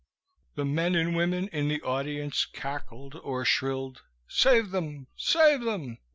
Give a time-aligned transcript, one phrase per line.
[0.55, 5.05] The men and women in the audience cackled or shrilled "Save them!
[5.15, 5.99] Save them!"